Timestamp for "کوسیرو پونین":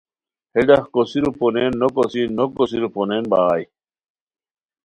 0.93-1.71, 2.57-3.23